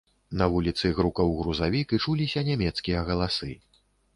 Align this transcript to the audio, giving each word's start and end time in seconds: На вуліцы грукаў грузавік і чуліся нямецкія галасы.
На 0.41 0.45
вуліцы 0.53 0.89
грукаў 0.99 1.29
грузавік 1.41 1.87
і 1.99 1.99
чуліся 2.07 2.45
нямецкія 2.51 3.07
галасы. 3.11 3.51